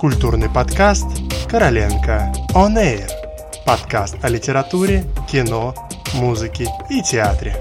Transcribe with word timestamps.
Культурный 0.00 0.48
подкаст 0.48 1.04
«Короленко 1.50 2.32
On 2.54 2.74
Air». 2.74 3.06
Подкаст 3.66 4.16
о 4.22 4.30
литературе, 4.30 5.04
кино, 5.30 5.74
музыке 6.14 6.68
и 6.88 7.02
театре. 7.02 7.54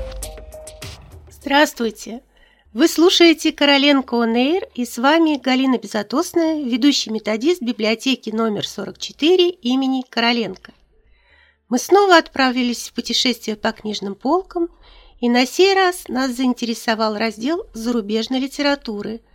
Здравствуйте! 1.30 2.22
Вы 2.72 2.88
слушаете 2.88 3.52
«Короленко 3.52 4.16
On 4.16 4.36
Air» 4.36 4.62
и 4.74 4.86
с 4.86 4.98
вами 4.98 5.36
Галина 5.36 5.80
Безотосная, 5.80 6.64
ведущий 6.64 7.12
методист 7.12 7.62
библиотеки 7.62 8.30
номер 8.30 8.66
44 8.66 9.50
имени 9.50 10.06
Короленко. 10.10 10.72
Мы 11.68 11.78
снова 11.78 12.16
отправились 12.16 12.88
в 12.88 12.94
путешествие 12.94 13.58
по 13.58 13.74
книжным 13.74 14.16
полкам, 14.16 14.70
и 15.20 15.28
на 15.28 15.46
сей 15.46 15.74
раз 15.74 16.08
нас 16.08 16.32
заинтересовал 16.32 17.18
раздел 17.18 17.66
зарубежной 17.74 18.40
литературы– 18.40 19.20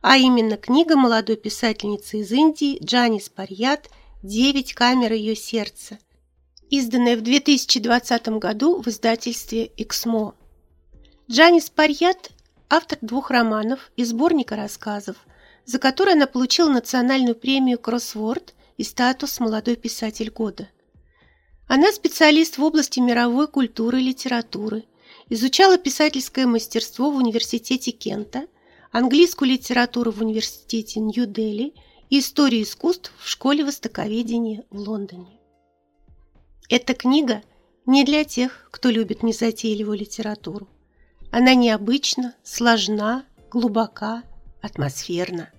а 0.00 0.16
именно 0.16 0.56
книга 0.56 0.96
молодой 0.96 1.36
писательницы 1.36 2.18
из 2.18 2.30
Индии 2.30 2.78
Джанис 2.82 3.28
Парьят 3.28 3.88
«Девять 4.22 4.72
камер 4.72 5.12
ее 5.12 5.34
сердца», 5.34 5.98
изданная 6.70 7.16
в 7.16 7.22
2020 7.22 8.28
году 8.38 8.80
в 8.80 8.88
издательстве 8.88 9.72
«Эксмо». 9.76 10.34
Джанис 11.28 11.70
Парьят– 11.70 12.30
автор 12.70 12.98
двух 13.00 13.30
романов 13.30 13.90
и 13.96 14.04
сборника 14.04 14.54
рассказов, 14.54 15.16
за 15.64 15.78
которые 15.78 16.14
она 16.14 16.26
получила 16.26 16.70
национальную 16.70 17.34
премию 17.34 17.78
«Кроссворд» 17.78 18.54
и 18.76 18.84
статус 18.84 19.40
«Молодой 19.40 19.76
писатель 19.76 20.30
года». 20.30 20.68
Она 21.66 21.92
специалист 21.92 22.56
в 22.56 22.62
области 22.62 23.00
мировой 23.00 23.48
культуры 23.48 24.00
и 24.00 24.04
литературы, 24.04 24.84
изучала 25.28 25.76
писательское 25.76 26.46
мастерство 26.46 27.10
в 27.10 27.16
университете 27.16 27.90
Кента– 27.90 28.46
английскую 28.90 29.50
литературу 29.50 30.10
в 30.10 30.20
университете 30.20 31.00
Нью-Дели 31.00 31.74
и 32.10 32.20
историю 32.20 32.62
искусств 32.62 33.12
в 33.18 33.28
школе 33.28 33.64
востоковедения 33.64 34.64
в 34.70 34.78
Лондоне. 34.78 35.38
Эта 36.68 36.94
книга 36.94 37.42
не 37.86 38.04
для 38.04 38.24
тех, 38.24 38.68
кто 38.70 38.90
любит 38.90 39.22
незатейливую 39.22 39.98
литературу. 39.98 40.68
Она 41.30 41.54
необычна, 41.54 42.34
сложна, 42.42 43.24
глубока, 43.50 44.22
атмосферна. 44.60 45.50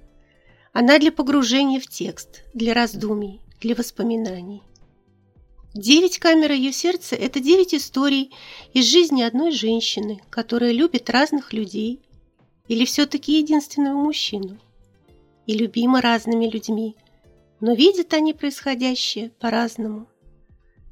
Она 0.74 1.00
для 1.00 1.12
погружения 1.12 1.80
в 1.80 1.88
текст, 1.88 2.44
для 2.54 2.74
раздумий, 2.74 3.42
для 3.60 3.76
воспоминаний. 3.76 4.64
Девять 5.74 6.18
камер 6.18 6.52
ее 6.54 6.72
сердца– 6.72 7.16
это 7.18 7.40
девять 7.40 7.76
историй 7.76 8.32
из 8.74 8.86
жизни 8.86 9.22
одной 9.22 9.52
женщины, 9.52 10.22
которая 10.30 10.72
любит 10.72 11.10
разных 11.10 11.54
людей, 11.54 12.02
или 12.70 12.86
все-таки 12.86 13.40
единственного 13.40 13.98
мужчину? 13.98 14.58
И 15.48 15.58
любимы 15.58 16.02
разными 16.02 16.46
людьми, 16.46 16.96
но 17.60 17.74
видят 17.74 18.14
они 18.14 18.34
происходящее 18.34 19.32
по-разному. 19.40 20.08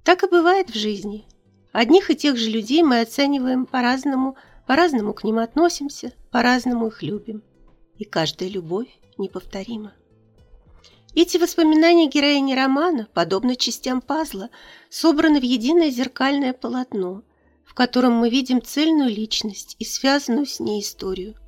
Так 0.04 0.24
и 0.24 0.28
бывает 0.28 0.72
в 0.72 0.76
жизни. 0.76 1.26
Одних 1.72 2.10
и 2.10 2.16
тех 2.16 2.36
же 2.36 2.50
людей 2.50 2.82
мы 2.82 3.02
оцениваем 3.02 3.68
по-разному, 3.68 4.36
по-разному 4.66 5.14
к 5.14 5.24
ним 5.24 5.38
относимся, 5.38 6.14
по-разному 6.32 6.88
их 6.88 7.04
любим. 7.04 7.44
И 8.00 8.06
каждая 8.06 8.50
любовь 8.50 8.90
неповторима. 9.20 9.94
Эти 11.14 11.38
воспоминания 11.38 12.08
героини 12.08 12.54
романа, 12.54 13.08
подобно 13.14 13.56
частям 13.56 14.02
пазла, 14.02 14.50
собраны 14.90 15.40
в 15.40 15.44
единое 15.44 15.92
зеркальное 15.92 16.54
полотно, 16.54 17.22
в 17.64 17.76
котором 17.76 18.14
мы 18.14 18.30
видим 18.30 18.64
цельную 18.64 19.10
личность 19.10 19.76
и 19.78 19.86
связанную 19.86 20.48
с 20.48 20.60
ней 20.60 20.82
историю– 20.82 21.36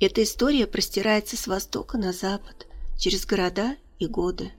эта 0.00 0.22
история 0.22 0.66
простирается 0.66 1.36
с 1.36 1.46
востока 1.46 1.98
на 1.98 2.12
запад, 2.12 2.66
через 2.98 3.26
города 3.26 3.76
и 3.98 4.06
годы. 4.06 4.52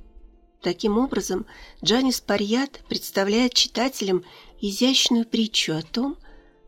Таким 0.61 0.97
образом, 0.97 1.45
Джанис 1.83 2.21
Парьят 2.21 2.81
представляет 2.87 3.53
читателям 3.53 4.23
изящную 4.59 5.25
притчу 5.25 5.75
о 5.75 5.81
том, 5.81 6.17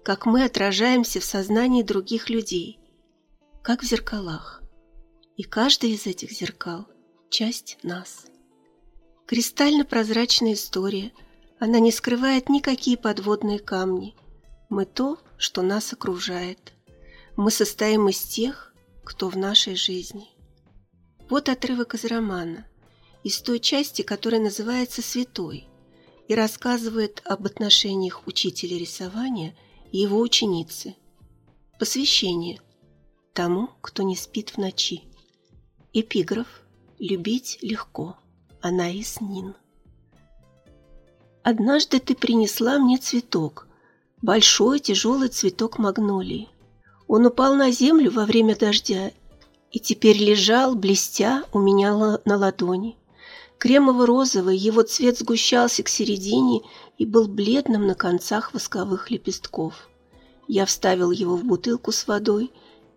как 0.04 0.26
мы 0.26 0.44
отражаемся 0.44 1.20
в 1.20 1.26
сознании 1.26 1.82
других 1.82 2.30
людей, 2.30 2.80
как 3.64 3.82
в 3.82 3.86
зеркалах. 3.86 4.62
И 5.36 5.44
каждый 5.44 5.92
из 5.92 6.06
этих 6.06 6.32
зеркал– 6.32 6.88
часть 7.30 7.78
нас. 7.84 8.26
Кристально-прозрачная 9.26 10.54
история, 10.54 11.12
она 11.60 11.80
не 11.80 11.92
скрывает 11.92 12.50
никакие 12.50 12.98
подводные 12.98 13.60
камни. 13.60 14.16
Мы 14.70 14.86
то, 14.86 15.18
что 15.38 15.62
нас 15.62 15.92
окружает– 15.94 16.74
мы 17.38 17.52
состоим 17.52 18.10
из 18.10 18.20
тех, 18.20 18.67
кто 19.08 19.30
в 19.30 19.38
нашей 19.38 19.78
жизни. 19.78 20.28
Вот 21.30 21.48
отрывок 21.48 21.94
из 21.94 22.04
романа, 22.04 22.68
из 23.24 23.40
той 23.42 23.62
части, 23.62 24.02
которая 24.02 24.42
называется 24.42 25.02
«Святой», 25.02 25.70
и 26.28 26.36
рассказывает 26.36 27.22
об 27.24 27.46
отношениях 27.46 28.28
учителя 28.28 28.78
рисования 28.78 29.56
и 29.94 30.00
его 30.00 30.20
ученицы. 30.20 30.94
Посвящение 31.80 32.60
тому, 33.32 33.70
кто 33.80 34.04
не 34.04 34.18
спит 34.18 34.50
в 34.50 34.58
ночи. 34.58 35.04
Эпиграф 35.94 36.64
«Любить 37.00 37.60
легко». 37.62 38.18
Анаис 38.60 39.22
Нин. 39.22 39.56
Однажды 41.44 42.02
ты 42.02 42.14
принесла 42.14 42.78
мне 42.78 42.98
цветок, 42.98 43.70
большой 44.22 44.82
тяжелый 44.82 45.30
цветок 45.30 45.80
магнолии. 45.80 46.50
Он 47.08 47.26
упал 47.26 47.56
на 47.56 47.72
землю 47.72 48.12
во 48.12 48.26
время 48.26 48.56
дождя 48.56 49.12
и 49.72 49.80
теперь 49.80 50.18
лежал, 50.18 50.76
блестя, 50.76 51.44
у 51.54 51.60
меня 51.60 52.20
на 52.26 52.38
ладони. 52.38 52.98
Кремово-розовый, 53.60 54.56
его 54.56 54.84
цвет 54.84 55.18
сгущался 55.18 55.84
к 55.84 55.90
середине 55.90 56.62
и 56.98 57.06
был 57.06 57.28
бледным 57.28 57.88
на 57.88 57.96
концах 57.96 58.54
восковых 58.54 59.10
лепестков. 59.10 59.90
Я 60.48 60.66
вставил 60.66 61.12
его 61.12 61.36
в 61.36 61.44
бутылку 61.44 61.92
с 61.92 62.08
водой 62.08 62.52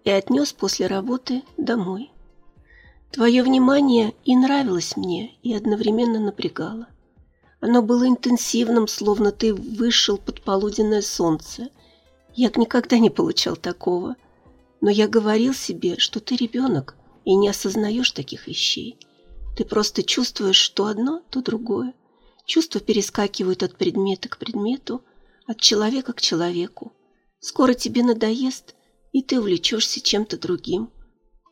и 0.04 0.10
отнес 0.10 0.52
после 0.52 0.86
работы 0.86 1.42
домой. 1.56 2.10
Твое 3.10 3.42
внимание 3.42 4.14
и 4.24 4.36
нравилось 4.36 4.96
мне, 4.96 5.34
и 5.42 5.54
одновременно 5.54 6.20
напрягало. 6.20 6.86
Оно 7.60 7.82
было 7.82 8.06
интенсивным, 8.06 8.86
словно 8.86 9.32
ты 9.32 9.52
вышел 9.52 10.16
под 10.16 10.42
полуденное 10.42 11.02
солнце, 11.02 11.70
я 12.34 12.50
никогда 12.56 12.98
не 12.98 13.10
получал 13.10 13.56
такого. 13.56 14.16
Но 14.80 14.90
я 14.90 15.08
говорил 15.08 15.52
себе, 15.52 15.98
что 15.98 16.20
ты 16.20 16.36
ребенок 16.36 16.96
и 17.24 17.34
не 17.34 17.48
осознаешь 17.48 18.12
таких 18.12 18.46
вещей. 18.46 18.98
Ты 19.56 19.64
просто 19.64 20.02
чувствуешь 20.02 20.56
что 20.56 20.86
одно, 20.86 21.22
то 21.30 21.42
другое. 21.42 21.92
Чувства 22.46 22.80
перескакивают 22.80 23.62
от 23.62 23.76
предмета 23.76 24.28
к 24.28 24.38
предмету, 24.38 25.02
от 25.46 25.60
человека 25.60 26.12
к 26.12 26.20
человеку. 26.20 26.92
Скоро 27.40 27.74
тебе 27.74 28.02
надоест, 28.02 28.74
и 29.12 29.22
ты 29.22 29.38
увлечешься 29.38 30.00
чем-то 30.00 30.38
другим. 30.38 30.90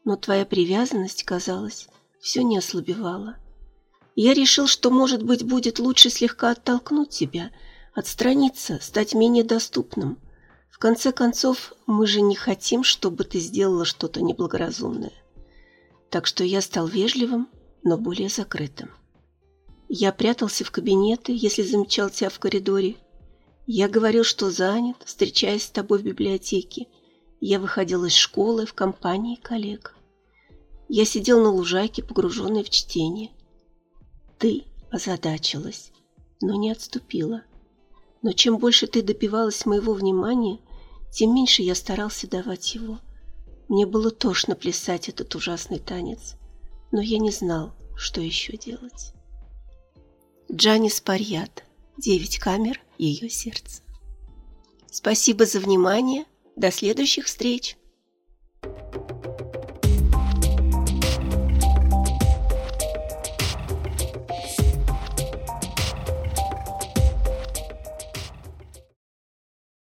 Но 0.04 0.16
твоя 0.16 0.46
привязанность, 0.46 1.24
казалось, 1.24 1.88
все 2.20 2.42
не 2.42 2.56
ослабевала. 2.56 3.36
Я 4.14 4.32
решил, 4.32 4.66
что, 4.66 4.90
может 4.90 5.22
быть, 5.22 5.44
будет 5.44 5.78
лучше 5.78 6.08
слегка 6.08 6.52
оттолкнуть 6.52 7.10
тебя, 7.10 7.50
отстраниться, 7.94 8.78
стать 8.80 9.14
менее 9.14 9.44
доступным– 9.44 10.18
конце 10.78 11.12
концов, 11.12 11.72
мы 11.86 12.06
же 12.06 12.20
не 12.20 12.36
хотим, 12.36 12.84
чтобы 12.84 13.24
ты 13.24 13.40
сделала 13.40 13.84
что-то 13.84 14.22
неблагоразумное. 14.22 15.12
Так 16.10 16.26
что 16.26 16.44
я 16.44 16.60
стал 16.60 16.86
вежливым, 16.86 17.48
но 17.82 17.98
более 17.98 18.28
закрытым. 18.28 18.90
Я 19.88 20.12
прятался 20.12 20.64
в 20.64 20.70
кабинеты, 20.70 21.32
если 21.34 21.62
замечал 21.62 22.10
тебя 22.10 22.28
в 22.28 22.38
коридоре. 22.38 22.96
Я 23.66 23.88
говорил, 23.88 24.24
что 24.24 24.50
занят, 24.50 24.96
встречаясь 25.04 25.64
с 25.64 25.70
тобой 25.70 25.98
в 25.98 26.04
библиотеке. 26.04 26.86
Я 27.40 27.58
выходил 27.58 28.04
из 28.04 28.14
школы 28.14 28.66
в 28.66 28.74
компании 28.74 29.36
коллег. 29.36 29.94
Я 30.88 31.04
сидел 31.04 31.42
на 31.42 31.50
лужайке, 31.50 32.02
погруженный 32.02 32.64
в 32.64 32.70
чтение. 32.70 33.30
Ты 34.38 34.64
озадачилась, 34.90 35.92
но 36.40 36.54
не 36.54 36.70
отступила. 36.70 37.42
Но 38.22 38.32
чем 38.32 38.58
больше 38.58 38.86
ты 38.86 39.02
добивалась 39.02 39.66
моего 39.66 39.92
внимания, 39.92 40.60
тем 41.10 41.34
меньше 41.34 41.62
я 41.62 41.74
старался 41.74 42.28
давать 42.28 42.74
его. 42.74 43.00
Мне 43.68 43.86
было 43.86 44.10
тошно 44.10 44.54
плясать 44.54 45.08
этот 45.08 45.34
ужасный 45.34 45.78
танец, 45.78 46.36
но 46.90 47.00
я 47.00 47.18
не 47.18 47.30
знал, 47.30 47.74
что 47.96 48.20
еще 48.20 48.56
делать. 48.56 49.12
Джанис 50.50 51.00
Парьят. 51.00 51.64
Девять 51.98 52.38
камер 52.38 52.80
ее 52.96 53.28
сердца. 53.28 53.82
Спасибо 54.90 55.44
за 55.44 55.60
внимание. 55.60 56.24
До 56.56 56.70
следующих 56.70 57.26
встреч. 57.26 57.76